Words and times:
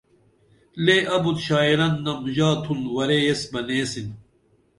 لے 0.83 0.97
ابُت 1.15 1.37
شاعرن 1.47 1.93
نم 2.03 2.19
ژا 2.35 2.49
تُھن 2.63 2.79
ورے 2.95 3.17
ایس 3.25 3.41
بہ 3.51 3.59
نیسِن 3.67 4.07